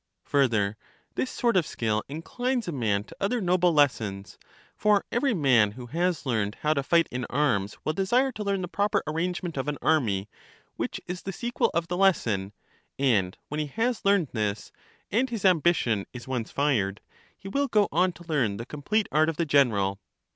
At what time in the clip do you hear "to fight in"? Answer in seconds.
6.73-7.25